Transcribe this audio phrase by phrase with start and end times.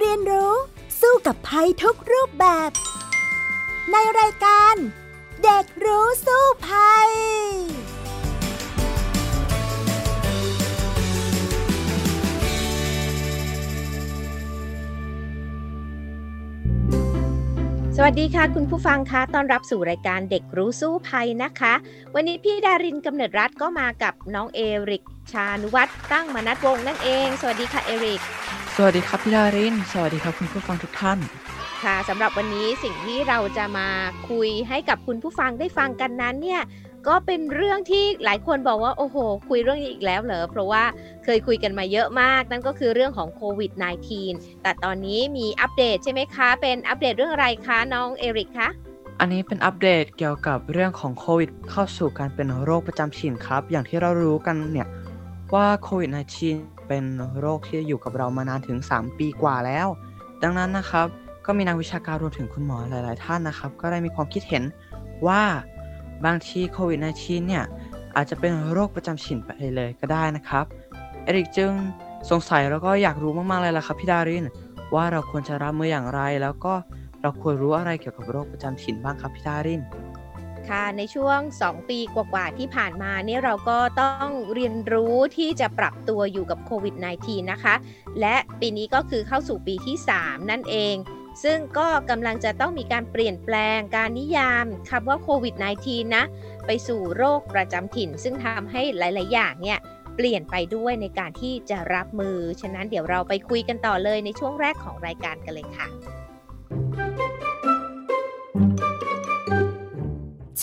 [0.00, 0.52] เรียนรู้
[1.00, 2.70] สู้กับภัยทุกรูปแบบ
[3.92, 4.74] ในรายการ
[5.42, 7.10] เด็กรู้สู้ภัย
[17.96, 21.74] สวัสดีค่ะ คุณผู้ฟังคะต้อนรับสู่รายการเด็กรู้สู้ภัยนะคะ
[22.14, 24.60] วันนี้พี่ดารินกำเนิดรัฐก็มากับน้องเอ
[24.90, 28.22] ริก ชานุวัตรตั้งมนัดวงนั่นเอง สวัสดีค่ะเอริก
[28.78, 31.18] สวัสดีครับพี่ดาริน สวัสดีครับคุณผู้ฟังทุกท่าน
[31.82, 33.88] ค่ะสำหรับวันนี้สิ่งที่เราจะมา
[34.30, 36.62] คุยให้กับคุณผู้ฟังได้ฟังกันนั้นเนี่ย
[37.08, 39.16] ก็เป็นเรื่องที่หลายคนบอกว่าโอ้โห
[39.48, 40.84] คุยเรื่องนี้อีกแล้วเหรอเพราะว่า
[41.24, 43.72] เคยคุยกันมาเยอะมาก นั่นก็คือเรื่องของโควิด
[44.16, 48.68] -19 แต่ตอนนี้มีอัปเดตใช่ไหมคะ เป็นอัปเดตเรื่องอะไรคะน้องเอริกคะ
[49.20, 54.88] อันนี้เป็นอัปเดตเกี่ยวกับเรื่องของโควิด เข้าสู่การเป็นโรคประจำถิ่นครับ อย่างที่เรารู้กันเนี่ย
[55.54, 57.04] ว่าโควิด -19 เป็น
[57.40, 59.88] โรคที่อยู่กับเรามานานถึง 3 ปีกว่าแล้ว
[60.42, 61.06] ดังนั้นนะครับ
[61.46, 64.64] ก็มีนักวิชาการรวมถึงคุณหมอหลาย ๆ ท่านนะครับ ก็ได้มีความคิดเห็น
[65.26, 65.42] ว่า
[66.24, 67.64] บางทีโควิด -19 เนี่ย
[68.16, 70.64] อาจจะเป็นโรคประจำถิ่นไปเลยก็ได้นะครับ
[71.24, 71.72] เอริกจึง
[72.30, 74.44] สงสัยแล้วก็อยากรู้มาก ๆ เลยล่ะครับพี่ดาริน
[74.94, 76.72] ว่าเราควรจะรับมืออย่างไร แล้วก็
[77.22, 79.80] เราควรรู้อะไรเกี่ยวกับโรคประจำถิ่นบ้างครับพี่ดาริน
[80.70, 87.74] ค่ะในช่วง 2 ปีกว่าๆที่ผ่านมาเนี่ยเราก็ต้องเรียนรู้ที่จะปรับตัวอยู่กับโควิด -19 นะคะ
[88.20, 90.94] และปีนี้ก็คือเข้าสู่ปีที่ 3 นั่นเอง
[91.44, 95.54] ซึ่งก็กำลังจะต้องมีการเปลี่ยนแปลงการนิยามคำว่าโควิด
[95.86, 96.24] -19 นะ
[96.66, 99.78] ไปสู่โรคประจำถิ่น ซึ่งทำให้หลาย ๆ อย่างเนี่ย
[100.16, 105.88] เปลี่ยนไปด้วยในการที่จะรับมือ ฉะนั้นเดี๋ยวเราไปคุยกันต่อเลยในช่วงแรกของรายการกันเลยค่ะ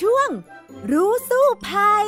[0.01, 0.29] ช่วง
[0.91, 2.07] รู้สู้ภัย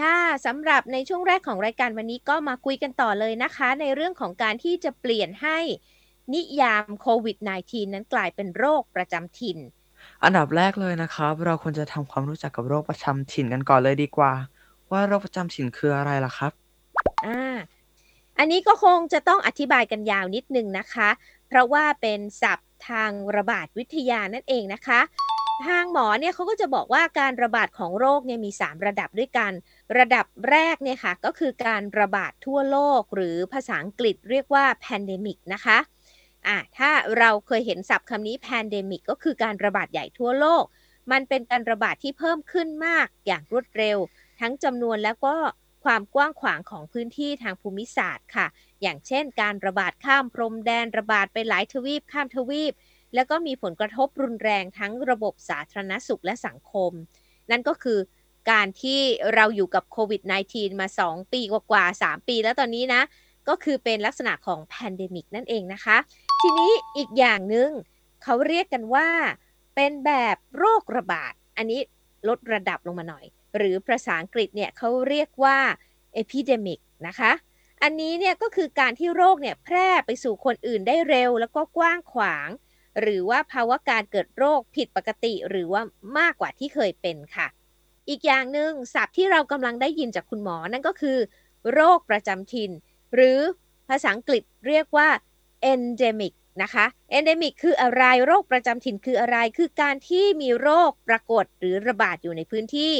[0.00, 5.58] ค่ะสำหรับในช่วงแรกของรายการวันนี้ก็มาคุยกันต่อเลยนะคะ ในเรื่องของการที่จะเปลี่ยนให้
[6.34, 7.36] นิยามโควิด
[7.66, 9.58] -19 นั้นกลายเป็นโรคประจำถิ่น
[10.22, 14.32] อันดับแรกเลยนะครับ เราควรจะทำความรู้จักกับโรคประจำถิ่นกันก่อนเลยดีกว่า
[14.90, 16.52] ว่าโรคประจำถิ่นคืออะไรล่ะครับ
[17.26, 17.56] อ่า
[18.38, 21.08] อันนี้ก็คงจะต้องอธิบายกันยาวนิดนึงนะคะ
[21.48, 25.00] เพราะว่าเป็นศัพท์ ทางระบาดวิทยานั่นเองนะคะ
[25.66, 29.52] ทางหมอเนี่ยเขาก็จะบอกว่าการระบาดของโรคเนี่ยมี 3 ระดับด้วยกัน
[29.98, 35.78] ระดับแรกเนี่ยค่ะก็คือการระบาดทั่วโลก หรือภาษาอังกฤษเรียกว่า pandemic นะคะ
[36.46, 40.64] อะถ้าเราเคยเห็นศัพท์คำนี้ pandemic ก็คือการระบาดใหญ่ทั่วโลก
[41.12, 43.98] มันเป็นการระบาดที่เพิ่มขึ้นมากอย่างรวดเร็ว
[44.40, 45.36] ทั้งจำนวนแล้วก็
[45.84, 48.46] ความกว้างขวางของพื้นที่ทางภูมิศาสตร์ค่ะ
[48.82, 52.72] อย่างเช่น การระบาดข้ามพรมแดนระบาดไปหลายทวีปข้ามทวีป
[53.14, 56.92] แล้วก็มีผลกระทบรุนแรงทั้งระบบสาธารณสุขและสังคม
[57.50, 57.98] นั่นก็คือ
[58.50, 59.00] การที่
[59.34, 60.22] เราอยู่กับโควิด
[60.52, 63.02] -19 มา 2 ปีกว่าๆ3 ปีแล้วตอนนี้นะ
[63.48, 65.96] ก็คือเป็นลักษณะของ pandemic นั่นเองนะคะ
[66.40, 67.70] ทีนี้อีกอย่างหนึ่ง
[68.22, 69.08] เขาเรียกกันว่า
[69.74, 71.80] เป็นแบบโรคระบาด อันนี้
[72.28, 73.24] ลดระดับลงมาหน่อย
[73.56, 75.58] หรือภาษาอังกฤษเนี่ยเขาเรียกว่า
[76.22, 77.32] epidemic นะคะ
[77.82, 82.48] อันนี้เนี่ยก็คือการที่โรคเนี่ยแพร่ไปสู่คนอื่นได้เร็วแล้วก็กว้างขวาง
[83.00, 85.82] หรือว่าภาวะการเกิดโรคผิดปกติหรือว่า
[86.18, 87.46] มากกว่าที่เคยเป็นค่ะ
[88.08, 91.18] อีกอย่างหนึ่งศัพท์ที่เรากำลังได้ยินจากคุณหมอนั่นก็คือ
[91.72, 92.70] โรคประจำถิ่น
[93.14, 93.38] หรือ
[93.88, 95.08] ภาษาอังกฤษเรียกว่า
[95.72, 96.86] endemic นะคะ
[97.16, 102.94] endemic คืออะไร โรคประจำถิ่นคืออะไร คือการที่มีโรคปรากฏหรือระบาดอยู่ในพื้นที่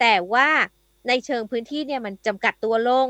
[0.00, 0.48] แต่ว่า
[1.08, 3.08] ในเชิงพื้นที่เนี่ยมันจำกัดตัวลง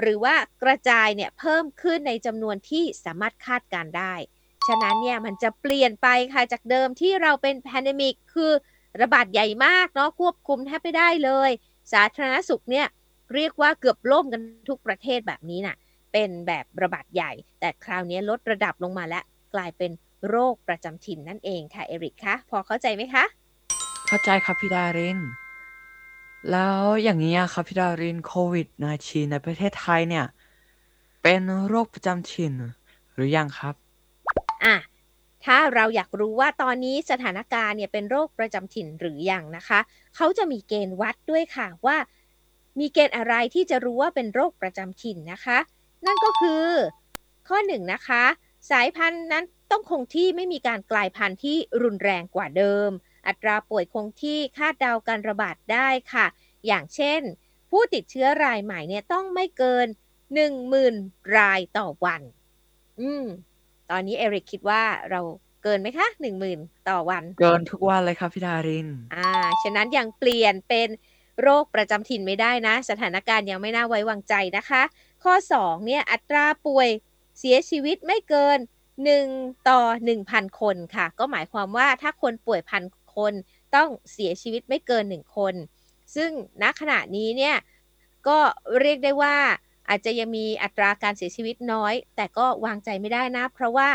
[0.00, 4.14] หรือว่ากระจายเนี่ยเพิ่มขึ้นในจำนวนที่สามารถคาดการณ์ได้
[4.66, 8.52] ฉะนั้นเนี่ยมันจะเปลี่ยนไปค่ะจากเดิมที่เราเป็น pandemic คือ
[9.00, 11.50] ระบาดใหญ่มากเนาะควบคุมแทบไม่ได้เลย
[11.92, 12.86] สาธารณสุขเนี่ย
[13.34, 15.76] เรียกว่าเกือบล่มกันทุกประเทศแบบนี้น่ะ
[16.12, 19.24] เป็นแบบระบาดใหญ่ แต่คราวนี้ลดระดับลงมาแล้ว
[19.54, 19.90] กลายเป็น
[20.28, 23.24] โรคประจำถิ่นนั่นเองค่ะเอริกคะพอเข้าใจไหมคะ
[24.08, 25.18] เข้าใจครับพี่ดาริน
[26.48, 28.68] แล้วอย่างนี้ครับพี่ดารินโควิด
[29.00, 30.26] -19 ในประเทศไทยเนี่ย
[31.22, 32.54] เป็นโรคประจำถิ่น
[33.14, 33.74] หรือยังครับ
[34.64, 34.76] อะ
[35.44, 39.80] ถ้าเราอยากรู้ว่าตอนนี้สถานการณ์เนี่ยเป็นโรคประจำถิ่นหรือยังนะคะ
[40.16, 41.96] เขาจะมีเกณฑ์วัดด้วยค่ะว่า
[42.80, 45.58] มีเกณฑ์อะไรที่จะรู้ว่าเป็นโรคประจำถิ่นนะคะ
[46.06, 46.66] นั่นก็คือ
[47.48, 48.24] ข้อหนึ่งนะคะ
[48.70, 52.90] สายพันธุ์นั้นต้องคงที่ไม่มีการกลายพันธุ์ที่รุนแรงกว่าเดิม
[53.26, 56.26] อัตราป่วยคงที่คาดเดาการระบาดได้ค่ะ
[56.66, 57.20] อย่างเช่น
[57.70, 59.86] ผู้ติดเชื้อรายใหม่เนี่ยต้องไม่เกิน
[60.60, 62.22] 10,000 รายต่อวัน
[63.00, 63.24] อืม
[63.90, 65.20] ตอนนี้เอริกคิดว่าเรา
[65.62, 66.08] เกินไหมคะ
[66.48, 69.30] 10,000 ต่อวัน เกินทุกวันเลยครับพี่ดาริน อ่า
[69.62, 70.88] ฉะนั้นยังเปลี่ยนเป็น
[71.42, 74.82] โรคประจำถิ่นไม่ได้นะ สถานการณ์ยังไม่น่าไว้วางใจนะคะ
[75.24, 76.88] ข้อ 2 เนี่ยอัตราป่วย
[77.38, 78.58] เสียชีวิตไม่เกิน
[79.14, 79.80] 1 ต่อ
[80.20, 82.82] 1,000 คนค่ะ ก็หมายความว่าถ้าคนป่วยพัน
[83.16, 83.32] คน
[83.76, 85.54] ต้องเสียชีวิตไม่เกิน 1 คน
[86.14, 86.30] ซึ่ง
[86.62, 87.56] ณขณะนี้เนี่ย
[88.28, 88.38] ก็
[88.80, 89.36] เรียกได้ว่า
[89.88, 93.88] อาจจะยังมีอัตราการเสียชีวิตน้อย แต่ก็วางใจไม่ได้นะ เพราะว่า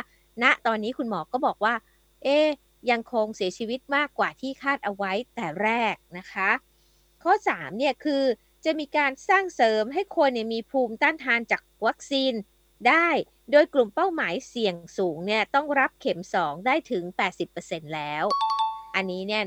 [0.44, 1.75] ณตอนนี้คุณหมอก็บอกว่า
[2.23, 2.39] เอ๊
[2.91, 6.50] ยังคงเสียชีวิตมากกว่าที่คาดเอาไว้แต่แรกนะคะ
[7.23, 8.23] ข้อ3เนี่ยคือ
[8.65, 12.33] จะมีการสร้างเสริมให้คนเนี่ยมีภูมิต้านทานจากวัคซีน
[12.88, 13.07] ได้
[13.51, 17.03] โดยกลุ่มเป้าหมายเสี่ยงสูงเนี่ยต้องรับเข็ม 2 ได้ถึง
[17.50, 18.25] 80%แล้ว
[18.95, 19.44] อันนี้เนี่ย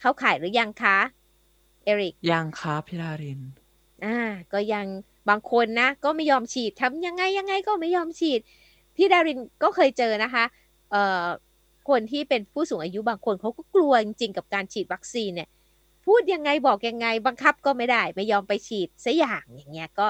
[0.00, 0.98] เขาขายหรือยังคะ
[1.84, 3.40] เอริก ยังครับพี่ดาริน
[4.04, 4.18] อ่า
[4.52, 4.86] ก็ยัง
[5.28, 8.40] บางคนนะ ก็ไม่ยอมฉีดทำยังไงยังไงก็ไม่ยอมฉีด
[8.96, 10.44] พี่ดารินก็เคยเจอนะคะ
[10.90, 11.26] เอ่อ
[11.88, 15.48] คนที่เป็นผู้สูงอายุบางคนเขาก็กลัวจริงๆกับการฉีดวัคซีนเนี่ย
[16.06, 20.08] พูดยังไงบอกยังไงบังคับก็ไม่ได้ ไม่ยอมไปฉีดสัอย่างอย่างเงี้ยก็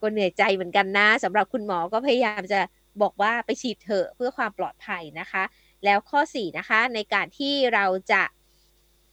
[0.00, 2.60] ก็เหนื่อยใจเหมือนกันนะสำหรับคุณหมอก็พยายามจะ
[3.02, 5.42] บอกว่าไปฉีดเถอะเพื่อความปลอดภัยนะคะ
[5.84, 8.22] แล้วข้อ 4 นะคะ ในการที่เราจะ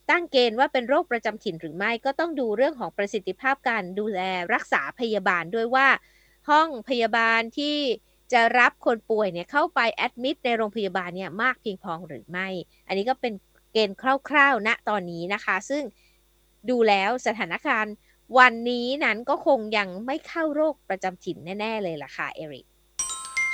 [0.10, 4.21] ตั้งเกณฑ์ว่าเป็นโรคประจำถิ่นหรือไม่ก็ต้องดูเรื่องของประสิทธิภาพการดูแล
[4.54, 5.88] รักษาพยาบาลด้วยว่า
[6.50, 7.77] ห้องพยาบาลที่
[8.33, 12.48] จะรับคนป่วยเนี่ยเข้าไปแอดมิดในโรงพยาบาลเนี่ยมากเพียงพอหรือไม่
[12.88, 13.33] อันนี้ก็เป็น
[13.74, 13.98] เกณฑ์
[14.30, 15.83] คร่าวๆณตอนนี้นะคะ ซึ่ง
[16.69, 17.94] ดูแล้วสถานการณ์
[18.39, 22.66] วันนี้นั้นก็คงยังไม่เข้าโรคประจำถิ่นแน่ ๆ เลยล่ะค่ะ เอริก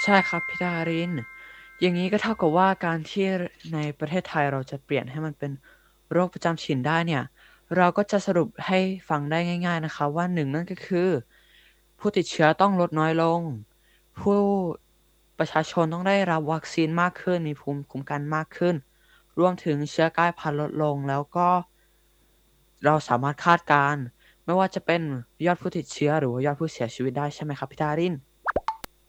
[0.04, 1.12] ใช่ครับพี่ดาริน
[1.82, 3.26] อย่างนี้ก็เท่ากับว่าการที่
[3.74, 5.52] ในประเทศไทยเราจะเปลี่ยนให้มันเป็น
[6.12, 7.24] โรคประจำถิ่นได้เนี่ย
[7.78, 8.80] เราก็จะสรุปให้
[9.10, 11.10] ฟังได้ง่าย ๆนะคะ ว่าหนึ่งนั่นก็คือ
[12.00, 13.42] ผู้ติดเชื้อต้องลดน้อยลง
[14.20, 14.40] ผู้
[15.40, 18.76] ประชาชนต้องได้รับวัคซีนมากขึ้น มีภูมิคุ้มกันมากขึ้น
[19.40, 21.48] รวมถึงเชื้อกลายพันธุ์ลดลงแล้วก็
[22.86, 24.04] เราสามารถคาดการณ์
[24.46, 25.02] ไม่ว่าจะเป็น
[25.46, 28.14] ยอดผู้ติดเชื้อหรือว่ายอดผู้เสียชีวิตได้ใช่ไหมครับพี่ดาริน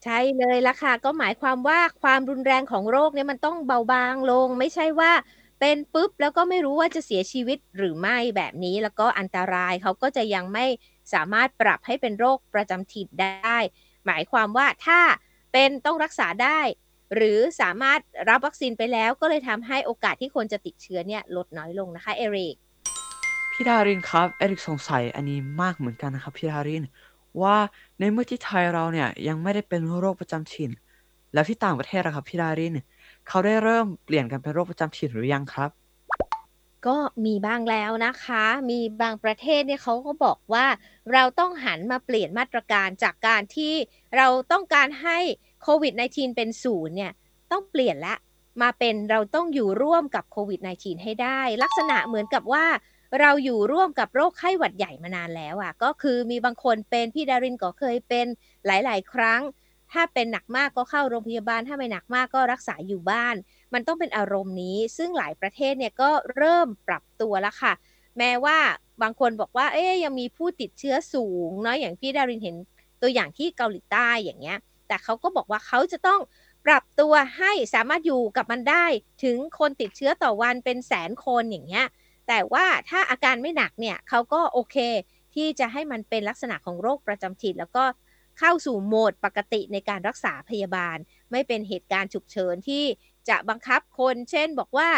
[0.06, 5.12] ใช่เลยละค่ะ ก็หมายความว่าความรุนแรงของโรคเนี่ยมันต้องเบาบางลง ไม่ใช่ว่า
[5.60, 10.66] เป็นปุ๊บแล้วก็ไม่รู้ว่าจะเสียชีวิตหรือไม่แบบนี้แล้วก็อันตรายเขาก็จะยังไม่
[11.12, 13.58] สามารถปรับให้เป็นโรคประจำถิ่นได้
[14.06, 15.00] หมายความว่าถ้า
[15.52, 16.60] เป็นต้องรักษาได้
[17.14, 22.56] หรือสามารถรับวัคซีนไปแล้วก็เลยทำให้โอกาสที่คนจะติดเชื้อเนี่ยลดน้อยลงนะคะเอริก
[23.52, 26.84] พี่ดารินครับเอริกสงสัยอันนี้มากเหมือนกันนะครับพี่ดาริน
[27.42, 27.56] ว่า
[27.98, 30.70] ในเมื่อที่ไทยเราเนี่ยยังไม่ได้เป็นโรคประจำถิ่น
[31.34, 32.74] แล้วที่ต่างประเทศอะครับพี่ดาริน
[33.28, 35.70] เขาได้เริ่มเปลี่ยนกันเป็นโรคประจำถิ่นหรือยังครับ
[36.86, 36.96] ก็
[37.26, 40.66] มีบ้างแล้วนะคะ มีบางประเทศเนี่ยเขาก็บอกว่า
[41.12, 43.74] เราต้องหันมาเปลี่ยนมาตรการจากการที่
[44.16, 45.18] เราต้องการให้
[45.62, 47.12] โควิด -19 เป็นศูนย์เนี่ย
[47.50, 48.14] ต้องเปลี่ยนละ
[48.62, 52.64] มาเป็นเราต้องอยู่ร่วมกับโควิด -19 ให้ได้ ลักษณะเหมือนกับว่า
[53.20, 58.26] เราอยู่ร่วมกับโรคไข้หวัดใหญ่มานานแล้วอะ ก็คือมีบางคนเป็นพี่ดารินก็เคยเป็น
[58.66, 59.42] หลาย ๆ ครั้ง
[59.92, 63.34] ถ้าเป็นหนักมากก็เข้าโรงพยาบาล ถ้าไม่หนักมากก็รักษาอยู่บ้าน
[63.74, 67.72] มันต้องเป็นอารมณ์นี้ ซึ่งหลายประเทศเนี่ยก็เริ่มปรับตัวแล้วค่ะ
[68.18, 68.58] แม้ว่า
[69.02, 72.56] บางคนบอกว่าเอ๊ยยังมีผู้ติดเชื้อสูงเนาะอย่างพี่ดารินเห็น
[73.02, 74.58] ตัวอย่างที่เกาหลีใต้อย่างเงี้ย
[74.88, 76.20] แต่เขาก็บอกว่าเขาจะต้อง
[76.66, 78.86] ปรับตัวให้สามารถอยู่กับมันได้
[79.24, 81.86] ถึงคนติดเชื้อต่อวันเป็นแสนคนอย่างเงี้ย
[82.28, 84.76] แต่ว่าถ้าอาการไม่หนักเนี่ยเขาก็โอเค
[85.34, 87.84] ที่จะให้มันเป็นลักษณะของโรคประจำถิ่นแล้วก็
[88.38, 90.96] เข้าสู่โหมดปกติในการรักษาพยาบาล
[91.30, 92.84] ไม่เป็นเหตุการณ์ฉุกเฉินที่
[93.28, 94.90] จะบังคับคน เช่นบอกว่า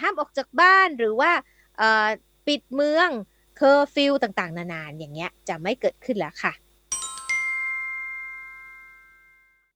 [0.00, 1.30] ห้ามออกจากบ้านหรือว่า
[2.46, 3.08] ปิดเมือง
[3.56, 6.52] เคอร์ฟิวต่างๆ นานาอย่างเงี้ยจะไม่เกิดขึ้นแล้วค่ะ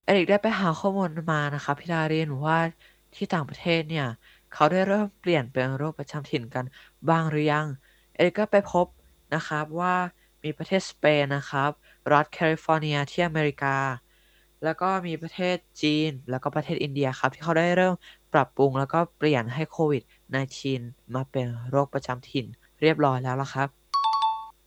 [0.04, 2.58] เอริกได้ไปหาข้อมูลมานะคะพี่ดารินว่า
[3.14, 4.08] ที่ต่างประเทศเนี่ย
[4.60, 6.64] เขาได้เริ่มเปลี่ยนเป็นโรคประจำถิ่นกัน
[7.08, 7.66] บ้างหรือยัง
[8.14, 8.86] เอริกก็ไปพบ
[9.34, 9.94] นะครับว่า
[10.44, 11.70] มีประเทศสเปนนะครับ
[12.12, 13.76] รัฐแคลิฟอร์เนียที่อเมริกา
[14.64, 17.94] แล้วก็มีประเทศจีน แล้วก็ประเทศอินเดียครับที่เขาได้เริ่ม
[18.34, 20.02] ปรับปรุงแล้วก็เปลี่ยนให้โควิด
[20.58, 22.46] -19 มาเป็นโรคประจำถิ่น
[22.80, 23.68] เรียบร้อยแล้วละครับ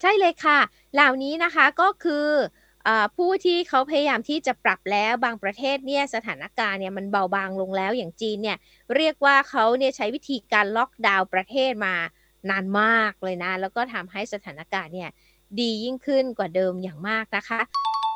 [0.01, 0.59] ใช่เลยค่ะ
[0.93, 2.60] เหล่านี้นะคะก็คืออ
[3.15, 8.57] ผู้ที่เขาพยายามที่จะปรับแล้วบางประเทศเนี่ยสถานการณ์เนี่ยมันเบาบางลงแล้วอย่างจีนเนี่ย
[8.95, 11.95] เรียกว่าเขาเนี่ยใช้วิธีการล็อกดาวน์ประเทศมา
[12.49, 15.09] นานมากเลยนะ แล้วก็ทำให้สถานการณ์เนี่ย
[15.59, 17.61] ดียิ่งขึ้นกว่าเดิมอย่างมากนะคะ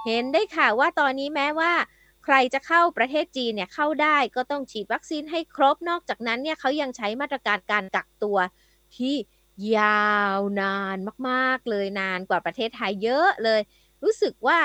[0.05, 1.73] เห็นได้ค่ะว่าตอนนี้แม้ว่า
[2.23, 8.37] ใครจะเข้าประเทศจีนเนี่ยเข้าได้ก็ต้องฉีดวัคซีนให้ครบนอกจากนั้นเนี่ยเขายังใช้มาตรการการกักตัว
[8.95, 9.15] ที่
[9.77, 10.97] ยาวนาน
[11.29, 13.61] มากๆเลยนานกว่าประเทศไทยเยอะเลย
[14.03, 14.59] รู้สึกว่า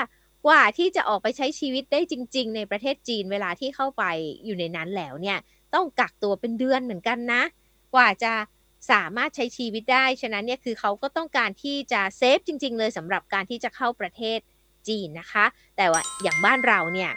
[0.45, 4.03] กว่าที่จะออกไปใช้ชีวิตได้จริง ๆ ในประเทศจีนเวลาที่เข้าไป
[4.45, 5.37] อยู่ในนั้นแล้วเนี่ย
[5.73, 7.41] ต้องกักตัวเป็นเดือนเหมือนกันนะ
[7.95, 8.33] กว่าจะ
[8.91, 14.39] สามารถใช้ชีวิตได้ ฉะนั้นเนี่ยคือเขาก็ต้องการที่จะเซฟจริง ๆ เลยสำหรับการที่จะเข้าประเทศ
[14.87, 15.45] จีนนะคะ
[15.77, 17.11] แต่ว่าอย่างบ้านเราเนี่ย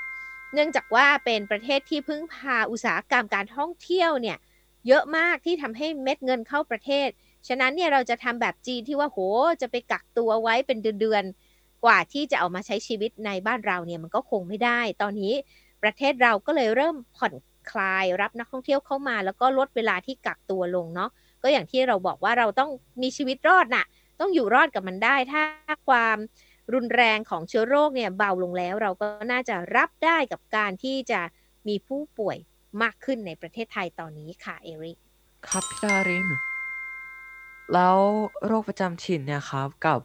[0.53, 4.39] เนื่องจากว่าเป็นประเทศที่พึ่งพาอุตสาหกรรมการท่องเที่ยวเนี่ย
[4.87, 7.09] เยอะมากที่ทำให้เม็ดเงินเข้าประเทศ
[7.49, 9.19] ฉะนั้นเนี่ยเราจะทำแบบจีนที่ว่าโห
[9.63, 11.44] จะไปกักตัวไว้เป็นเดือนๆ
[11.85, 15.35] กว่าที่จะเอามาใช้ชีวิตในบ้านเราเนี่ยมันก็คงไม่ได้ ตอนนี้
[15.83, 17.35] ประเทศเราก็เลยเริ่มผ่อน
[17.71, 21.11] คลายรับนักท่องเที่ยวเข้ามา แล้วก็ลดเวลาที่กักตัวลงเนาะ
[21.43, 22.71] ก็อย่างที่เราบอกว่าเราต้อง
[23.03, 23.85] มีชีวิตรอดน่ะ
[24.21, 25.43] ต้องอยู่รอดกับมันได้ ถ้า
[25.89, 26.17] ความ
[26.75, 31.21] รุนแรงของเชื้อโรคเนี่ยเบาลงแล้ว เราก็น่าจะรับได้กับการที่จะ
[31.69, 32.39] มีผู้ป่วย
[32.83, 34.99] มากขึ้นในประเทศไทยตอนนี้ค่ะเอริก
[35.49, 36.27] ครับพี่ดาริน
[37.73, 37.99] แล้ว
[38.47, 40.01] โรคประจำถิ่นเนี่ยครับกับ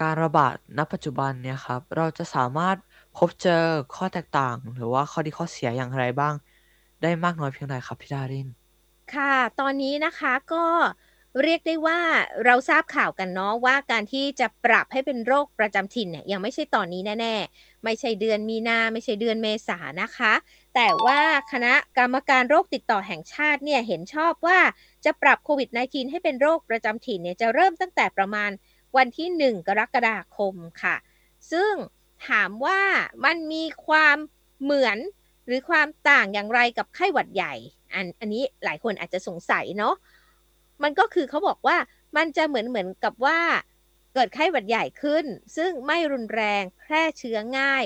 [0.00, 2.76] การระบาดณปัจจุบันเนี่ยครับ เราจะสามารถ
[3.16, 6.34] พบเจอข้อแตกต่าง หรือว่าข้อดีข้อเสียอย่างไรบ้าง
[7.02, 8.48] ได้มากน้อยเพียงใดครับพี่ดาริน
[9.14, 10.64] ค่ะ ตอนนี้นะคะก็
[11.42, 12.00] เรียกได้ว่า
[12.44, 20.32] เราทราบข่าวกันเนาะว่าการที่จะปรับให้เป็นโรคประจำถิ่นเนี่ยยังไม่ใช่ตอนนี้แน่ ๆ ไม่ใช่เดือนมีนาไม่ใช่เดือนเมษานะคะ
[20.74, 21.20] แต่ว่า
[21.52, 24.58] คณะกรรมการโรคติดต่อแห่งชาติเนี่ยเห็นชอบว่า
[25.04, 28.50] จะปรับโควิด -19 ให้เป็นโรคประจำถิ่นเนี่ยจะเริ่มตั้งแต่ประมาณ
[28.96, 30.96] วันที่ 1 กรกฎาคมค่ะ
[31.52, 31.72] ซึ่ง
[32.28, 32.80] ถามว่า
[33.24, 34.16] มันมีความ
[34.62, 34.98] เหมือน
[35.46, 37.54] หรือความต่างอย่างไรกับไข้หวัดใหญ่
[37.94, 39.94] อันอันนี้หลายคนอาจจะสงสัยเนาะ
[40.82, 41.76] มันก็คือเขาบอกว่า
[42.16, 43.38] มันจะเหมือนเหมือนกับว่า
[44.14, 45.24] เกิดไข้หวัดใหญ่ขึ้น
[45.56, 47.84] ซึ่งไม่รุนแรงแพร่เชื้อง่าย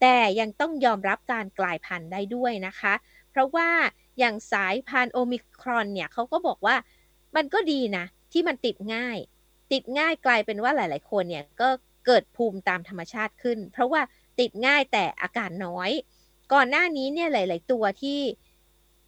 [0.00, 2.94] แต่ยังต้องยอมรับการกลายพันธุ์ได้ด้วยนะคะ
[3.30, 3.68] เพราะว่า
[4.18, 6.76] อย่างสายพันธุ์โอมิครอนเนี่ยเขาก็บอกว่า
[7.36, 9.18] มันก็ดีนะที่มันติดง่าย
[9.72, 11.68] ติดง่ายกลายเป็นว่าหลาย ๆ คนเนี่ยก็
[12.06, 14.02] เกิดภูมิตามธรรมชาติขึ้น เพราะว่า
[14.40, 15.90] ติดง่ายแต่อาการน้อย
[16.52, 18.20] ก่อนหน้านี้เนี่ยหลาย ๆ ตัวที่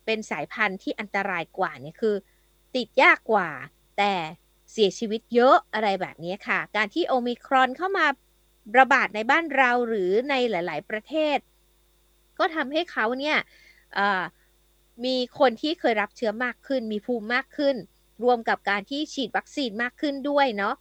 [0.05, 2.15] เป็นสายพันธุ์ที่อันตรายกว่าเนี่ยคือ
[2.77, 3.49] ติดยากกว่า
[3.99, 4.13] แต่
[4.73, 8.07] เสียชีวิตเยอะอะไรแบบนี้ค่ะ การที่โอมิครอนเข้ามา
[8.79, 11.39] ระบาดในบ้านเราหรือในหลาย ๆ ประเทศ
[12.39, 13.37] ก็ทำให้เขาเนี่ย
[15.05, 17.77] มีคนที่เคยรับเชื้อมากขึ้น มีภูมิมากขึ้น
[18.25, 20.75] รวมกับการที่ฉีดวัคซีนมากขึ้นด้วยเนาะ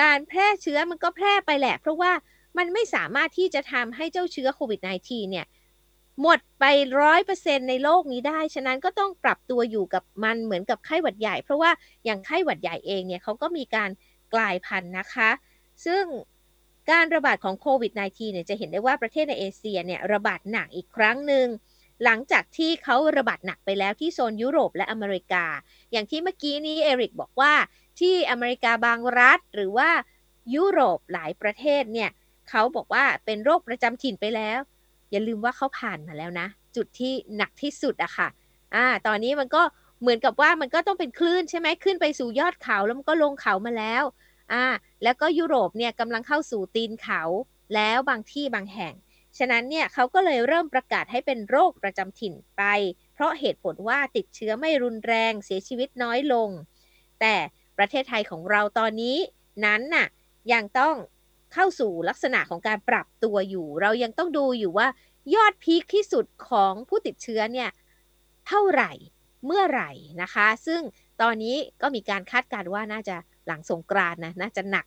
[0.00, 2.12] การแพร่เชื้อมันก็แพร่ไปแหละ เพราะว่า
[2.58, 5.46] มันไม่สามารถที่จะทำให้เจ้าเชื้อโควิด -19 เนี่ย
[6.22, 6.64] หมดไป
[7.00, 11.70] ร้อยเปอร์เซ็นในโลกนี้ได้ ฉะนั้นก็ต้องปรับตัวอยู่กับมันเหมือนกับไข้หวัดใหญ่ เพราะว่า
[12.04, 13.90] อย่างไข้หวัดใหญ่เองเนี่ยเขาก็มีการ
[14.34, 15.30] กลายพันธุ์นะคะ
[15.86, 16.04] ซึ่ง
[16.90, 21.46] การระบาดของโควิด -19 เนี่ยจะเห็นได้ว่าประเทศในเอเชียเนี่ยระบาดหนักอีกครั้งหนึ่ง
[22.04, 25.44] หลังจากที่เขาระบาดหนักไปแล้วที่โซนยุโรปและอเมริกา
[25.92, 27.52] อย่างที่เมื่อกี้นี้เอริกบอกว่า
[28.00, 29.90] ที่อเมริกาบางรัฐ หรือว่า
[30.54, 32.10] ยุโรปหลายประเทศเนี่ย
[32.48, 34.60] เขาบอกว่าเป็นโรคประจำถิ่นไปแล้ว
[35.10, 38.28] อย่าลืมว่าเขาผ่านมาแล้วนะ จุดที่หนักที่สุดอะค่ะ
[38.74, 39.62] อ่าตอนนี้มันก็
[40.00, 44.04] เหมือนกับว่ามันก็ต้องเป็นคลื่นใช่ไหมขึ้นไปสู่ยอดเขาแล้วมันก็ลงเขามาแล้ว
[44.52, 44.64] อ่า
[45.02, 47.22] แล้วก็ยุโรปเนี่ยกำลังเข้าสู่ตีนเขา
[47.74, 48.94] แล้วบางที่บางแห่ง
[49.38, 52.62] ฉะนั้นเนี่ยเขาก็เลยเริ่มประกาศให้เป็นโรคประจำถิ่นไป
[53.14, 56.50] เพราะเหตุผลว่าติดเชื้อไม่รุนแรงเสียชีวิตน้อยลง
[57.20, 57.34] แต่
[57.78, 59.16] ประเทศไทยของเราตอนนี้
[59.64, 60.06] นั้นน่ะ
[60.52, 60.94] ยังต้อง
[61.54, 64.88] เข้าสู่ลักษณะของการปรับตัวอยู่ เรายังต้องดูอยู่ว่า
[65.34, 67.70] ยอดพีคที่สุดของผู้ติดเชื้อเนี่ย
[68.48, 68.92] เท่าไหร่
[69.46, 69.90] เมื่อไหร่
[70.22, 70.80] นะคะ ซึ่ง
[71.22, 73.16] ตอนนี้ก็มีการคาดการณ์ว่าน่าจะ
[73.46, 74.86] หลังสงกรานนะน่าจะหนัก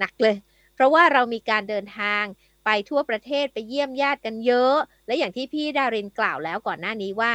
[0.00, 0.36] หนักเลย
[0.74, 2.24] เพราะว่าเรามีการเดินทาง
[2.66, 7.32] ไปทั่วประเทศไปเยี่ยมญาติกันเยอะ และอย่างที่พี่ดารินกล่าวแล้วก่อนหน้านี้ว่า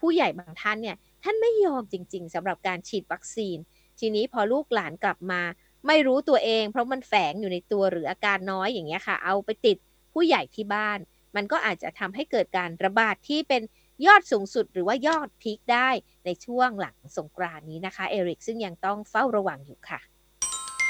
[0.00, 3.58] ผู้ใหญ่บางท่านเนี่ยท่านไม่ยอมจริง ๆสำหรับการฉีดวัคซีน
[3.98, 5.40] ทีนี้พอลูกหลานกลับมา
[5.86, 9.76] ไม่รู้ตัวเอง เพราะมันแฝงอยู่ในตัวหรืออาการน้อยอย่างเงี้ยค่ะ เอาไปติด
[10.12, 10.98] ผู้ใหญ่ที่บ้าน
[11.36, 13.62] มันก็อาจจะทำให้เกิดการระบาดที่เป็น
[14.06, 15.88] ยอดสูงสุดหรือว่ายอดพีคได้
[16.24, 20.00] ในช่วงหลังสงกรานนี้นะคะเอริกซึ่งยังต้องเฝ้าระวังอยู่ค่ะ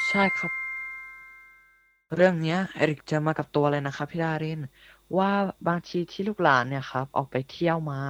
[0.08, 0.69] ใช่ครับ
[2.16, 4.60] เรื่องนี้เอริกเจอมากับตัวเลยนะครับพี่ดาริน
[5.18, 5.30] ว่า
[5.68, 8.00] บางทีที่ลูกหลานเนี่ยครับออกไปเที่ยวมา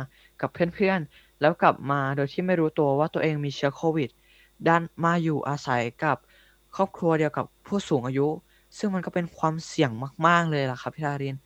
[0.40, 4.11] กับเพื่อนๆ แล้วกลับมาโดยที่ไม่รู้ตัวว่าตัวเองมีเชื้อโควิด
[4.66, 6.16] ดันมาอยู่อาศัยกับ
[6.76, 8.28] ครอบครัวเดียวกับผู้สูงอายุ
[8.78, 9.90] ซึ่งมันก็เป็นความเสี่ยง
[10.26, 11.37] มาก ๆเลยล่ะครับพี่ดาริน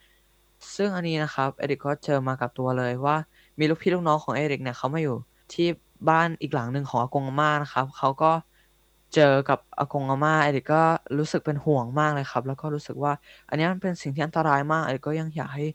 [0.75, 3.17] ซึ่งอันนี้นะครับเอริกก็เจอมากับตัวเลยว่า
[3.59, 5.17] มีลูกพี่ลูกน้องของเอริกเนี่ยเขามาอยู่
[5.53, 5.67] ที่
[6.09, 8.33] บ้านอีกหลังหนึ่งของอากงอาม่านะครับเขาก็
[9.15, 10.83] เจอกับอากงอาม่าเอริกก็
[11.19, 13.13] รู้สึกเป็นห่วงมากเลยครับ แล้วก็รู้สึกว่า
[13.49, 15.67] อันนี้มันเป็นสิ่งที่อันตรายมากเอริกก็ยังอยากให้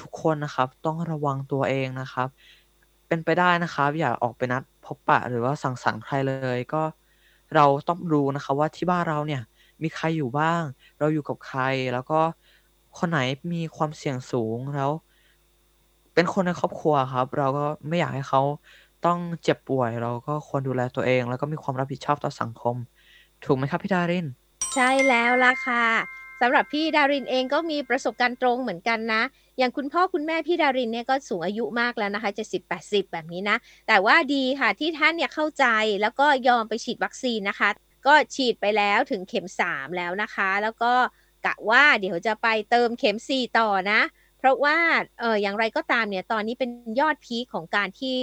[0.00, 2.28] ทุกคนนะครับ ต้องระวังตัวเองนะครับ
[3.08, 6.82] เป็นไปได้นะครับ อย่าออกไปนัดพบปะหรือว่าสังสรรค์ใครเลยก็
[7.54, 9.42] เราต้องรู้นะคะว่าที่บ้านเราเนี่ย
[9.82, 10.62] มีใครอยู่บ้าง
[10.98, 11.60] เราอยู่กับใคร
[11.92, 12.20] แล้วก็
[12.98, 13.20] คนไหน
[13.52, 14.90] มีความเสี่ยงสูงแล้ว
[16.14, 18.40] เป็นคนในครอบครัวครับ เราก็ไม่อยากให้เขา
[19.04, 22.76] ต้องเจ็บป่วยเราก็ควรดูแลตัวเอง แล้วก็มีความรับผิดชอบต่อสังคม
[23.44, 24.26] ถูกไหมครับพี่ดาริน
[24.74, 25.86] ใช่แล้วล่ะค่ะ
[26.40, 29.22] สำหรับพี่ดารินเองก็มีประสบการณ์ตรงเหมือนกันนะ
[29.58, 33.56] อย่างคุณพ่อคุณแม่พี่ดารินเนี่ยก็สูงอายุมากแล้วนะคะ70 80แปดสิบแบบนี้นะ
[33.88, 35.66] แต่ว่าดีค่ะที่ท่านเนี่ยเข้าใจ
[36.02, 37.68] แล้วก็ยอมไปฉีดวัคซีนนะคะ
[38.06, 40.92] ก็ฉีดไปแล้วถึงเข็ม3แล้วนะคะ แล้วก็
[41.46, 44.00] กะว่าเดี๋ยวจะไปเติมเข็ม4ต่อนะ
[44.38, 44.76] เพราะว่า
[45.20, 48.16] เอออย่างไรก็ตามเนี่ยตอนนี้เป็นยอดพีคของการที่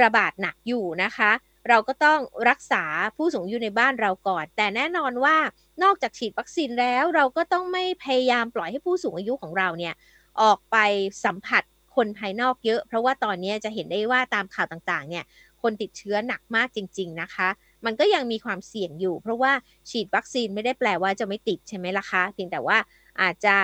[0.00, 1.30] ระบาดหนักอยู่นะคะ
[1.68, 2.84] เราก็ต้องรักษา
[3.16, 5.36] ผู้สูงอายุในบ้านเราก่อน แต่แน่นอนว่า
[5.82, 9.94] นอกจากฉีดวัคซีนแล้วเราก็ต้องไม่พยายามปล่อยให้ผู้สูงอายุของเราเนี่ย
[10.42, 10.76] ออกไป
[11.24, 11.62] สัมผัส
[11.94, 15.24] คนภายนอกเยอะ เพราะว่าตอนนี้จะเห็นได้ว่าตามข่าวต่างๆ เนี่ย
[15.62, 17.48] คนติดเชื้อหนักมากจริง ๆ นะคะ
[17.84, 19.52] มันก็ยังมีความเสี่ยงอยู่ เพราะว่า
[19.90, 22.78] ฉีดวัคซีนไม่ได้แปลว่าจะไม่ติดใช่ไหมล่ะคะ เพียงแต่ว่า
[23.22, 23.54] อาจจะ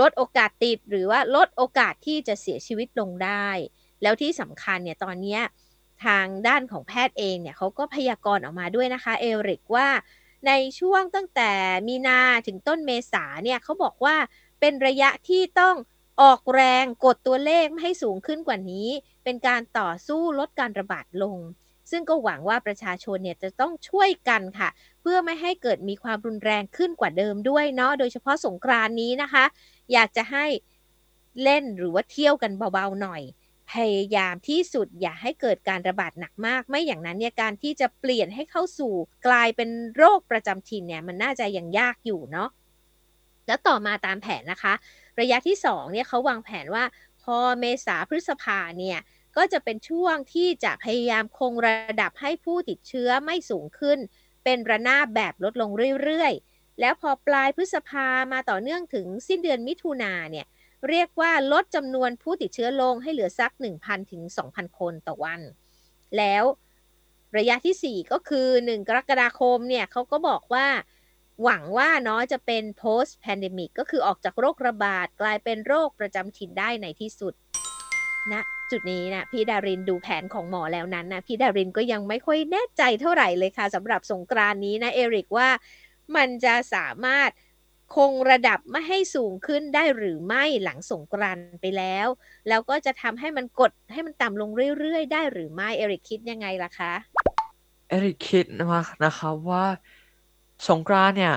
[0.00, 3.48] ลดโอกาสติดหรือว่าลดโอกาสที่จะเสียชีวิตลงได้
[4.02, 5.38] แล้วที่สำคัญเนี่ยตอนนี้
[6.04, 9.88] ทางด้านของแพทย์เองเนี่ยเขาก็พยากรณ์ออกมาด้วยนะคะเอริกว่า
[10.46, 11.50] ในช่วงตั้งแต่
[11.88, 14.16] มีนาถึงต้นเมษาเนี่ยเขาบอกว่า
[14.60, 15.76] เป็นระยะที่ต้อง
[16.22, 18.88] ออกแรงกดตัวเลขไม่ให้สูงขึ้นกว่านี้
[19.24, 21.38] เป็นการต่อสู้ลดการระบาดลง
[21.90, 24.68] ซึ่งก็หวังว่าประชาชนเนี่ยจะต้องช่วยกันค่ะ
[25.00, 29.44] เพื่อไม่ให้เกิดมีความรุนแรงขึ้นกว่าเดิมด้วยเนาะโดยเฉพาะสงกรานนี้นะคะ
[29.92, 30.46] อยากจะให้
[31.42, 33.22] เล่นหรือว่าเที่ยวกันเบาๆหน่อย
[33.72, 38.92] พยายามที่สุดอย่าให้เกิดการระบาดหนักมาก ไม่อย่างนั้นเนี่ยการที่จะเปลี่ยนให้เข้าสู่
[39.26, 42.50] กลายเป็นโรคประจำถิ่นเนี่ยมันน่าจะยังยากอยู่เนาะ
[43.46, 44.74] แล้วต่อมาตามแผนนะคะ
[45.20, 46.84] ระยะที่2เนี่ยเขาวางแผนว่า
[47.22, 48.98] พอเมษาพฤษภาเนี่ย
[49.36, 53.98] ก็จะเป็นช่วงที่จะพยายามคงระดับให้ผู้ติดเชื้อไม่สูงขึ้น
[54.44, 55.70] เป็นระนาบแบบลดลง
[56.02, 60.46] เรื่อยๆ แล้วพอปลายพฤษภามาต่อเนื่องถึงสิ้นเดือนมิถุนาเนี่ย
[60.88, 65.40] เรียกว่าลดจำนวนผู้ติดเชื้อลงให้เหลือสัก 1,000 ถึง 2,000 คนต่อวัน
[66.18, 66.44] แล้ว
[67.36, 70.66] ระยะที่ 4 ก็คือ 1 กรกฎาคมเนี่ยเขาก็บอกว่า
[71.42, 77.34] หวังว่าเนาะจะเป็น post pandemic ก็คือออกจากโรคระบาดกลายเป็นโรคประจำถิ่นได้ในที่สุด
[78.32, 85.48] นะจุดนี้นะพี่ดารินดูแผนของหมอแล้วนั้นนะพี่ดารินก็ยังไม่ค่อยแน่ใจเท่าไหร่เลยค่ะสำหรับสงกรานนี้นะเอริกว่า
[86.16, 87.28] มันจะสามารถ
[87.94, 92.06] คงระดับไม่ให้สูงขึ้นได้หรือไม่หลังสงกรานไปแล้ว
[92.48, 96.92] แล้วก็จะทำให้มันกดให้มันต่ำลงเรื่อยๆ ได้หรือไม่เอริกคิดยังไงล่ะคะ
[97.88, 99.64] เอริกคิดนะนะครับว่า
[100.68, 101.34] สงกรานเนี่ย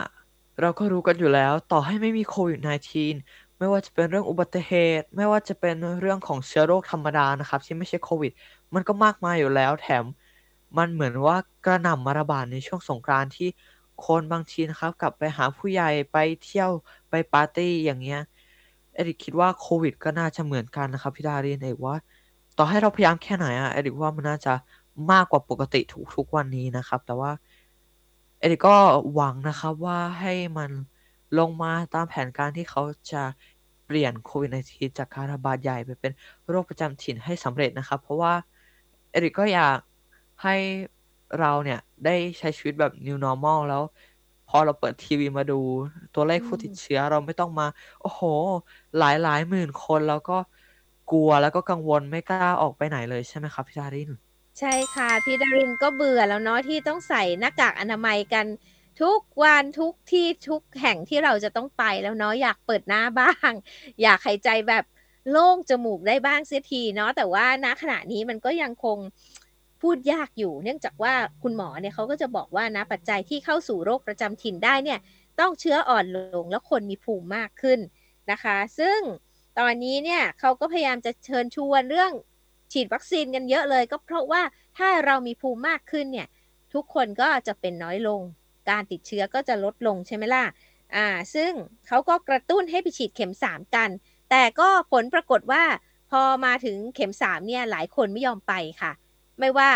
[0.62, 2.60] เราก็รู้กันอยู่แล้วต่อให้ไม่มีโควิด
[3.08, 8.32] -19 ไม่ว่าจะเป็นเรื่องอุบัติเหตุ ไม่ว่าจะเป็นเรื่องของเชื้อโรคธรรมดานะครับ ที่ไม่ใช่โควิด
[8.74, 10.04] มันก็มากมายอยู่แล้วแถม
[10.78, 13.50] มันเหมือนว่ากระหน่ำมาระบาดในช่วงสงกรานที่
[14.06, 16.70] คนบางทีนะครับ กลับไปหาผู้ใหญ่ไปเที่ยว
[17.10, 18.22] ไปปาร์ตี้อย่างเงี้ย
[18.96, 21.96] เอริกคิดว่าโควิด ก็น่าจะเหมือนกันนะครับพี่ดารินเอกว่า
[22.58, 24.54] ต่อให้เราพยายามแค่ไหนอะเอริกว่ามันน่าจะ
[25.12, 27.32] มากกว่าปกติทุกทุกวันนี้นะครับ แต่ว่า
[28.40, 28.76] เอริกก็
[29.14, 30.72] หวังนะครับว่าให้มัน
[31.40, 33.24] ลงมาตามแผนการที่เขาจะ
[33.86, 36.12] เปลี่ยนโควิดในทีจากการระบาดใหญ่ไปเป็น
[36.50, 38.34] โรคประจำถิ่นให้สำเร็จนะครับ เพราะว่า
[39.12, 39.78] เอริกก็อยาก
[40.44, 40.56] ให้
[41.42, 43.82] เราเนี่ยได้ใช้ชีวิตแบบ new normal แล้ว
[44.46, 45.54] พอเราเปิดทีวีมาดู
[46.14, 47.68] ตัวเลขผู้ติดเชื้อเราไม่ต้องมา
[48.02, 48.22] โอ้โห
[48.98, 50.34] หลายหลายหมื่นคนแล้วก็
[51.08, 54.12] กลัวแล้วก็กังวลไม่กล้าออกไปไหนเลยใช่ไหมครับพี่ดาริน
[54.60, 58.46] ใช่ค่ะ พี่ดารินก็เบื่อแล้วเนาะที่ต้องใส่หน้ากากอนามัยกัน
[59.02, 63.52] ทุกวันทุกที่ทุกแห่งที่เราจะต้องไปแล้วเนาะอยากเปิดหน้าบ้าง
[64.02, 64.84] อยากหายใจแบบ
[65.30, 68.98] โล่งจมูกได้บ้างเสียทีเนาะแต่ว่าณขณะนี้มันก็ยังคง
[69.86, 75.00] พูดยากอยู่ เนื่องจากว่าคุณหมอเนี่ยเขาก็จะบอกว่านะปัจจัยที่เข้าสู่โรคประจำถิ่นได้เนี่ย
[75.40, 77.80] ต้องเชื้ออ่อนลงแล้วคนมีภูมิมากขึ้น
[78.32, 79.00] นะคะ ซึ่ง
[79.60, 82.12] ตอนนี้เนี่ยเขาก็พยายามจะเชิญชวนเรื่อง
[82.72, 84.42] ฉีดวัคซีนกันเยอะเลย ก็เพราะว่า
[84.78, 86.28] ถ้าเรามีภูมิมากขึ้นเนี่ย
[86.74, 88.22] ทุกคนก็จะเป็นน้อยลง
[88.70, 90.44] การติดเชื้อก็จะลดลงใช่ไหมล่ะ
[90.96, 91.52] อ่าซึ่ง
[91.88, 93.90] เขาก็กระตุ้นให้ไปฉีดเข็ม 3 กัน
[94.30, 95.64] แต่ก็ผลปรากฏว่า
[96.12, 98.92] พอมาถึงเข็ม 3 เนี่ยหลายคนไม่ยอมไปค่ะ
[99.40, 99.70] ไม่ว่า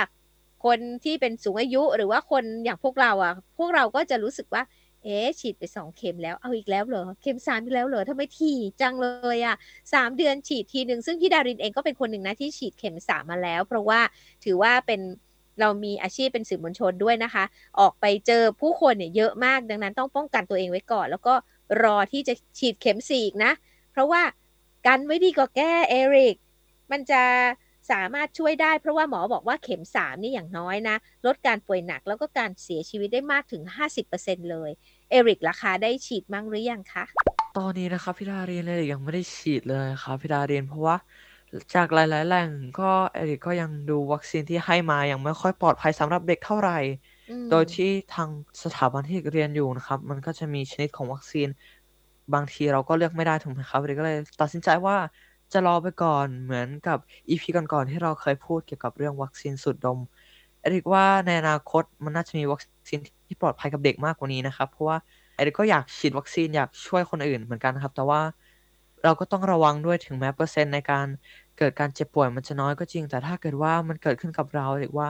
[0.65, 4.63] คนที่เป็นสูงอายุหรือว่าคนอย่างพวกเราอะ พวกเราก็จะรู้สึกว่า
[5.03, 9.55] เอ๊ฉีดไปสองเข็มแล้วเอาอีกแล้วเหรอเข็มสามอีกแล้วเหรอทำไมทีจังเลยอะ
[9.93, 13.99] สามเดือนฉีดทีหนึ่งซึ่งพี่ดารินเองก็เป็นคนหนึ่งนะที่ฉีดเข็มสามมาแล้ว เพราะว่า
[14.45, 15.01] ถือว่าเป็น
[15.59, 17.43] เรามีอาชีพเป็นสื่อมวลชนด้วยนะคะ
[17.79, 21.33] ออกไปเจอผู้คนเนี่ยเยอะมากดังนั้นต้องป้องกันตัวเองไว้ก่อน แล้วก็
[21.83, 23.51] รอที่จะฉีดเข็มสี่อีกนะ
[23.91, 24.21] เพราะว่า
[24.87, 26.35] กันไว้ดีกว่าแก้เอริก
[26.91, 27.23] มันจะ
[27.91, 33.61] สามารถช่วยได้ เพราะว่าหมอบอกว่าเข็ม 3 นี่อย่างน้อยนะ ลดการป่วยหนักแล้วก็การเสียชีวิตได้มากถึง
[34.07, 34.71] 50%เลย
[35.09, 37.05] เอริกราคาได้ฉีดมั้งหรือยังคะ
[37.57, 40.95] ตอนนี้นะครับพี่ดาเรียนเลยยังไม่ได้ฉีดเลยครับพี่ดาเรียนเพราะว่า
[41.75, 42.49] จากหลาย ๆ แหล่ง
[42.79, 46.71] ก็เอริกก็ยังดูวัคซีนที่ให้มายังไม่ค่อยปลอดภัยสำหรับเด็กเท่าไร
[47.29, 48.29] อืมโดยที่ทาง
[48.63, 51.47] สถาบันที่เรียนอยู่นะครับ มันก็จะมีชนิดของวัคซีน
[52.33, 54.95] บางทีเราก็เลือกไม่ได้ถูกไหมครับเอริกก็เลยตัดสินใจว่า
[55.53, 56.97] จะรอไปก่อนเหมือนกับ
[57.29, 59.99] EP ก่อนๆที่เราเคยพูดเกี่ยวกับเรื่องวัคซีนสูดดม
[60.61, 64.97] เอริกว่าในอนาคตมันน่าจะมีวัคซีนที่ปลอดภัยกับเด็กมากกว่านี้นะครับ เพราะว่า
[65.35, 68.21] เอริกก็อยากฉีดวัคซีนอยากช่วยคนอื่นเหมือนกันครับ แต่ว่า
[69.03, 71.07] เราก็ต้องระวังด้วยถึงแม้เปอร์เซ็นต์ในการ
[71.57, 75.07] เกิดการเจ็บป่วยมันจะน้อยก็จริง แต่ถ้าเกิดว่ามันเกิดขึ้นกับเราเอริกว่า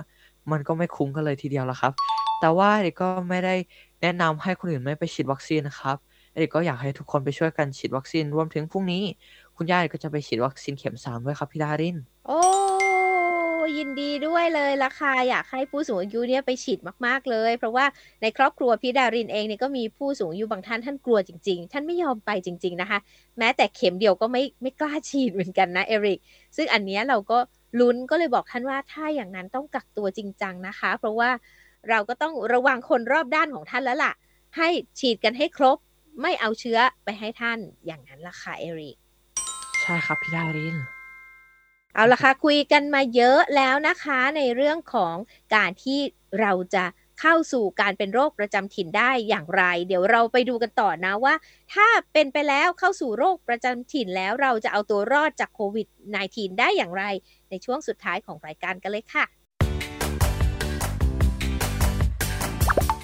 [0.51, 1.93] มันก็ไม่คุ้มกันเลยทีเดียวละครับ
[2.39, 3.55] แต่ว่าเอริกก็ไม่ได้
[4.01, 5.97] แนะนำให้คนอื่นไม่ไปฉีดวัคซีนนะครับ
[6.33, 9.03] เอริกก็อยากให้ทุกคนไปช่วยกันฉีดวัคซีนรวมถึงพรุ่งนี้
[9.61, 12.41] คุณย่าก็จะไปฉีดวัคซีนเข็มสามด้วยครับพี่ดาริน โอ้
[13.77, 17.85] ยินดีด้วยเลยล่ะค่ะอยากให้ผู้สูงอายุเนี่ยไปฉีดมากๆเลย เพราะว่า
[18.21, 22.99] ในครอบครัวพี่ดารินเองเนี่ยก็มีผู้สูงอายุบางท่านท่านกลัวจริง ๆ ท่านไม่ยอมไปจริง ๆนะคะ
[23.37, 26.19] แม้แต่เข็มเดียวก็ไม่ไม่กล้าฉีดเหมือนกันนะเอริก
[26.55, 27.37] ซึ่งอันนี้เราก็
[27.79, 31.29] ลุ้นก็เลยบอกท่านว่าถ้าอย่างนั้นต้องกักตัวจริงจังนะคะ เพราะว่า
[31.89, 34.13] เราก็ต้องระวังคนรอบด้านของท่านแล้วล่ะ
[34.57, 34.69] ให้
[34.99, 35.77] ฉีดกันให้ครบ
[36.21, 38.97] ไม่เอาเชื้อไปให้ท่านอย่างนั้นล่ะค่ะเอริก
[39.89, 40.77] ช่ครับพี่ดาริน
[41.95, 45.15] เอาละค่ะคุยกันมาเยอะแล้วนะคะ ในเรื่องของ
[45.55, 45.99] การที่
[46.39, 46.85] เราจะ
[47.21, 51.33] เข้าสู่การเป็นโรคประจำถิ่นได้อย่างไร เดี๋ยวเราไปดูกันต่อนะว่า
[51.73, 55.87] ถ้าเป็นไปแล้วเข้าสู่โรคประจำถิ่นแล้วเราจะเอาตัวรอดจากโควิด
[56.23, 57.03] -19 ได้อย่างไร
[57.49, 59.25] ในช่วงสุดท้ายของรายการกันเลยค่ะ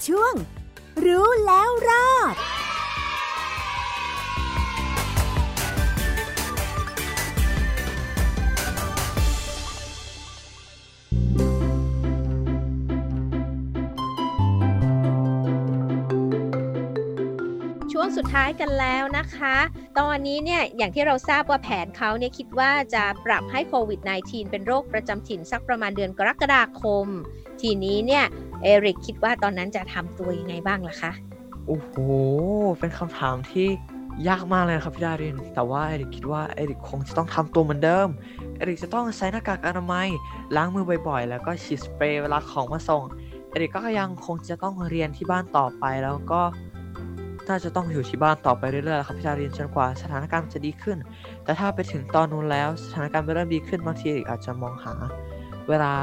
[0.07, 0.33] ช่วง
[1.05, 2.14] รู้แล้วรอด
[18.17, 19.55] สุดท้ายกันแล้วนะคะ
[19.99, 27.07] ตอนนี้เนี่ยอย่างที่เราทราบว่าแผนเขาเนี่ยคิดว่าจะปรับให้โควิด -19 เป็นโรคประจำถิ่นสักประมาณเดือนกรกฎาคม
[27.61, 28.25] ทีนี้เนี่ย
[28.63, 31.11] เอริกคิดว่าตอนนั้นจะทำตัวยังไงบ้างล่ะคะ
[31.67, 31.93] โอ้โห
[32.79, 33.67] เป็นคำถามที่
[34.27, 38.07] ยากมากเลยครับพี่ดาริน แต่ว่าเอริกคิดว่าเอริกคงจะต้องทำตัวเหมือนเดิม
[38.57, 40.07] เอริกจะต้องใส่หน้ากากอนามัย
[40.55, 43.03] ล้างมือบ่อยๆ แล้วก็ฉีดสเปรย์เวลาของมาส่ง
[43.49, 46.41] เอริกก็ยังคงจะต้องเรียนที่บ้านต่อไป แล้วก็
[47.49, 50.97] น่าจะต้องอยู่ที่บ้านต่อไปเรื่อยๆครับพี่ดารินจนกว่าสถานการณ์จะดีขึ้น
[51.43, 54.93] แต่ถ้าไปถึงตอนนู้นแล้วสถานการณ์เริ่มดีขึ้นบางทีเอกอาจจะมองหา
[55.69, 55.93] เวลา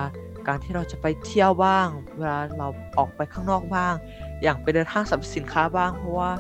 [0.49, 3.95] การที่เราจะไปเที่ยวบ้าง เวลาเราออกไปข้างนอกบ้าง
[4.43, 6.31] อย่างไปเดินห้างสรรพสินค้าบ้าง เพราะว่า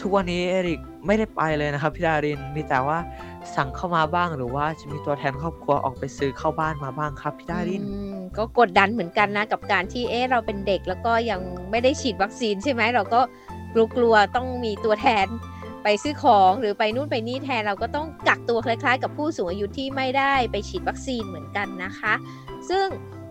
[0.00, 2.98] ทุกวันนี้เอริกไม่ได้ไปเลยนะครับพี่ดารินมีแต่ว่า
[3.54, 7.82] สั่งเข้ามาบ้างหรือว่าจะมีตัวแทนครอบครัวออกไปซื้อเข้าบ้านมาบ้างครับพี่ดาริน
[8.36, 13.20] ก็กดดันเหมือนกันนะกับการที่เอ๊ะเราเป็นเด็กแล้วก็ยังไม่ได้ฉีดวัคซีนใช่ไหมเราก็
[13.74, 15.26] กลัวๆต้องมีตัวแทน
[15.84, 22.14] ไปซื้อของหรือไปนู่นไปนี่แทนเราก็ต้องกักตัวคล้ายๆ กับผู้สูงอายุที่ไม่ได้ไปฉีดวัคซีนเหมือนกันนะคะ
[22.70, 22.86] ซึ่ง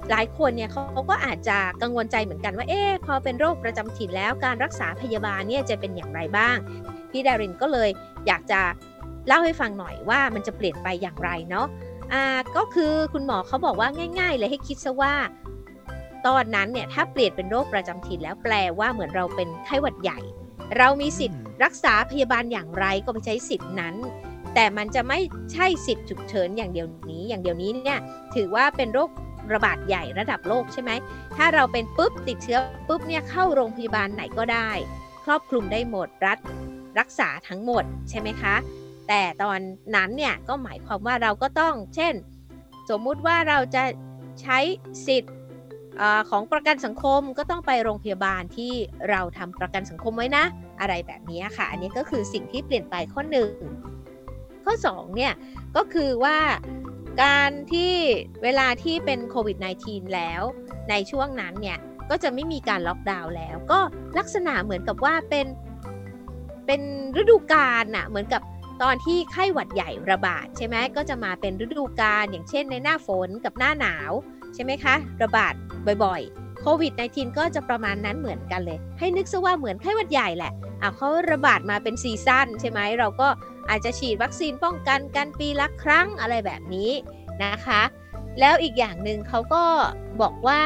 [0.10, 6.58] หลายคนเนี่ยเขาก็อาจจะกังวลใจเหมือนกันว่าเอ๊ะพอเป็นโรคประจำถิ่นแล้วการรักษาพยาบาลเนี่ยจะเป็นอย่างไรบ้าง
[7.12, 7.90] พี่ดารินก็เลย
[8.28, 8.62] อยากจะ
[9.28, 11.68] เล่าให้ฟังหน่อยว่ามันจะเปลี่ยนไปอย่างไรเนาะ
[12.14, 12.24] อ่า
[12.56, 15.14] ก็คือคุณหมอเขาบอกว่าง่าย ๆ เลยให้คิดซะว่า
[16.28, 20.20] ตอนนั้นเนี่ยถ้าเปลี่ยนเป็นโรคประจำถิ่นแล้วแปลว่าเหมือนเราเป็นไข้หวัดใหญ่
[20.78, 23.96] เรามีสิทธิ์อืมรักษาพยาบาลอย่างไรก็ไปใช้สิทธิ์นั้น
[24.56, 25.20] แต่มันจะไม่
[25.54, 28.00] ใช่สิทธิ์ฉุกเฉินอย่างเดียวนี้ อย่างเดียวนี้เนี่ย
[28.36, 29.10] ถือว่าเป็นโรค
[29.54, 30.92] ระบาดใหญ่ระดับโลกใช่ไหม
[31.38, 34.70] ถ้าเราเป็นปุ๊บติดเชื้อปุ๊บเนี่ยเข้าโรงพยาบาลไหนก็ได้
[35.26, 36.38] ครอบคลุมได้หมดรัฐ
[37.00, 38.56] รักษาทั้งหมดใช่ไหมคะ
[39.08, 39.60] แต่ตอน
[39.96, 42.14] นั้นเนี่ยก็หมายความว่าเราก็ต้อง เช่น
[42.90, 43.84] สมมุติว่าเราจะ
[44.42, 44.60] ใช้
[45.08, 48.74] สิทธิ์เอของประกันสังคมก็ต้องไปโรงพยาบาลที่
[49.10, 50.46] เราทำประกันสังคมไว้นะ
[50.80, 53.52] อะไรแบบนี้ค่ะ อันนี้ก็คือสิ่งที่เปลี่ยนไปข้อหนึ่ง
[54.66, 55.34] ข้อ2เนี่ย
[55.76, 56.38] ก็คือว่า
[57.24, 57.94] การที่
[58.44, 60.42] เวลาที่เป็นโควิด -19 แล้ว
[60.90, 61.78] ในช่วงนั้นเนี่ย
[62.10, 63.80] ก็จะไม่มีการล็อกดาวน์แล้ว ก็
[64.18, 65.48] ลักษณะเหมือนกับว่าเป็น
[66.66, 66.82] เป็น
[67.22, 68.42] ฤดูกาลน่ะเหมือนกับ
[68.84, 74.12] ตอนที่ไข้หวัดใหญ่ระบาดใช่ไหมก็จะมาเป็นฤดูกาลอย่างเช่นในหน้าฝนกับหน้าหนาว
[74.54, 75.54] ใช่ไหมคะ ระบาด
[76.04, 83.28] บ่อยๆ โควิด -19 ก็จะประมาณนั้นเหมือนกันเลย ให้นึกซะว่าเหมือนไข้หวัดใหญ่แหละอะเขาระบาดมาเป็นซีซั่นใช่ไหม เราก็
[83.70, 86.92] อาจจะฉีดวัคซีนป้องกันกันปีละครั้งอะไรแบบนี้
[87.44, 87.82] นะคะ
[88.40, 89.64] แล้วอีกอย่างหนึ่งเขาก็
[90.22, 90.62] บอกว่า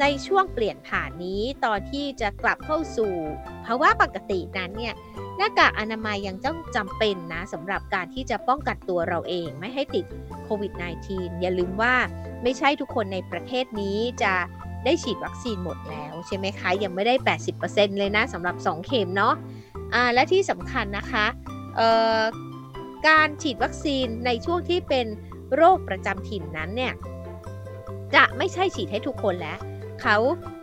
[0.00, 3.12] ในช่วงเปลี่ยนผ่านนี้ตอนที่จะกลับเข้าสู่
[3.66, 4.94] ภาวะปกตินั้นเนี่ย
[5.36, 10.04] หน้ากากอนามัยยังต้องจำเป็นนะสำหรับการที่จะป้องกันตัวเราเองไม่ให้ติด
[10.44, 10.72] โควิด
[11.06, 11.94] -19 อย่าลืมว่า
[12.42, 14.34] ไม่ใช่ทุกคนในประเทศนี้จะ
[14.84, 17.14] ได้ฉีดวัคซีนหมดแล้วใช่ไหมคะ ยังไม่ได้
[17.56, 19.34] 80%เลยนะสำหรับ 2 เข็มเนาะ
[19.94, 21.26] อ่าและที่สำคัญนะคะ
[23.08, 25.06] การฉีดวัคซีนในช่วงที่เป็น
[25.54, 26.92] โรคประจำถิ่นนั้นเนี่ย
[28.14, 29.58] จะไม่ใช่ฉีดให้ทุกคนแล้ว
[30.02, 30.16] เขา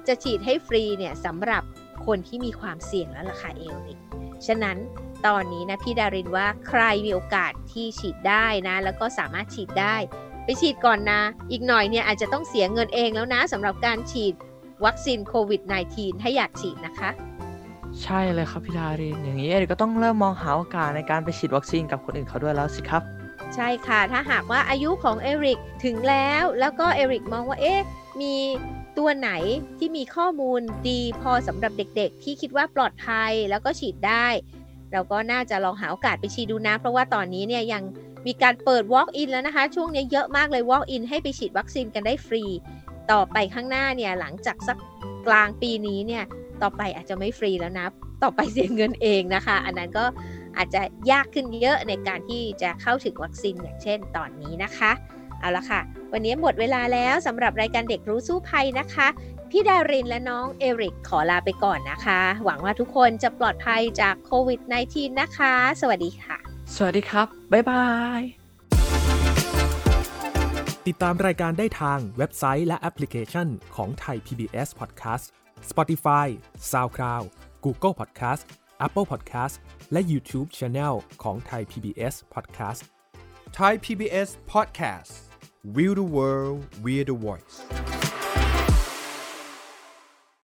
[0.07, 1.63] จะฉีดให้ฟรีเนี่ยสำหรับ
[2.05, 3.99] คนที่มีความเสี่ยงแล้วล่ะค่ะเอลิก
[4.45, 4.77] ฉะนั้น
[5.25, 9.95] ตอนนี้นะพี่ดารินว่าใครมีโอกาสที่ฉีดได้นะ แล้วก็สามารถฉีดได้
[10.43, 14.33] ไปฉีดก่อนนะ อีกหน่อยเนี่ยอาจจะต้องเสียเงินเองแล้วนะสำหรับการฉีด
[14.85, 17.09] วัคซีนโควิด -19 ถ้าอยากฉีดนะคะ
[18.01, 23.03] ใช่เลยครับพี่ดาริน อย่างนี้เอริกก็ต้องเริ่มมองหาโอกาสในการไปฉีดวัคซีนกับคนอื่นเขาด้วยแล้วสิครับ
[23.55, 27.79] ใช่ค่ะ ถ้าหากว่าอายุของเอริกถึงแล้ว แล้วก็เอริกมองว่าเอ๊ะ
[28.21, 28.35] มี
[28.97, 29.31] ตัวไหน
[29.79, 34.27] ที่มีข้อมูลดีพอสำหรับเด็กๆ ที่คิดว่าปลอดภัยแล้วก็ฉีดได้
[34.91, 37.83] เราก็น่าจะลองหาโอกาสไปฉีดดูนะ เพราะว่าตอนนี้เนี่ยยัง
[38.27, 42.43] มีการเปิด Walk-in แล้วนะคะ ช่วงนี้เยอะมากเลย Walk-in ให้ไปฉีดวัคซีนกันได้ฟรี
[43.11, 44.77] ต่อไปข้างหน้าเนี่ยหลังจากสัก
[45.27, 46.23] กลางปีนี้เนี่ย
[46.61, 47.87] ต่อไปอาจจะไม่ฟรีแล้วนะ
[48.23, 50.05] ต่อไปเสียเงินเองนะคะ อันนั้นก็
[50.57, 54.91] อาจจะยากขึ้นเยอะในการที่จะเข้าถึงวัคซีนอย่างเช่นตอนนี้นะคะ
[55.43, 55.81] เอาละค่ะ
[56.13, 59.07] วันนี้หมดเวลาแล้วสำหรับรายการเด็กรู้สู้ภัยนะคะ
[59.49, 66.37] พี่ดารินและน้องเอริกขอลาไปก่อนนะคะ หวังว่าทุกคนจะปลอดภัยจากโควิด -19 นะคะ สวัสดีค่ะ
[66.75, 67.85] สวัสดีครับ บ๊ายบา
[68.19, 68.21] ย
[70.87, 75.25] ติดตามรายการได้ทางเว็บไซต์และแอปพลิเคชันของไทย PBS Podcast
[75.69, 76.27] Spotify
[76.71, 77.25] SoundCloud
[77.65, 78.41] Google Podcast
[78.85, 79.55] Apple Podcast
[79.91, 82.81] และ YouTube Channel ของไทย PBS Podcast
[83.59, 85.32] Thai PBS Podcast
[85.65, 87.63] We the World We're the Voice